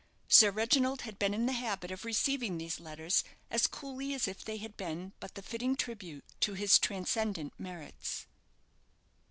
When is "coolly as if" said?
3.67-4.43